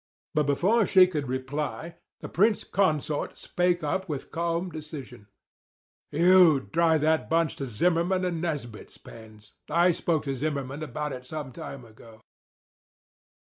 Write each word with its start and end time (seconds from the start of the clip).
But 0.33 0.47
before 0.47 0.87
she 0.87 1.05
could 1.05 1.27
reply, 1.27 1.97
the 2.21 2.27
prince 2.27 2.63
consort 2.63 3.37
spake 3.37 3.83
up 3.83 4.09
with 4.09 4.31
calm 4.31 4.71
decision: 4.71 5.27
"You 6.11 6.59
drive 6.61 7.01
that 7.01 7.29
bunch 7.29 7.55
to 7.57 7.67
Zimmerman 7.67 8.25
and 8.25 8.41
Nesbit's 8.41 8.97
pens. 8.97 9.53
I 9.69 9.91
spoke 9.91 10.23
to 10.23 10.35
Zimmerman 10.35 10.81
about 10.81 11.13
it 11.13 11.23
some 11.27 11.51
time 11.51 11.85
ago." 11.85 12.19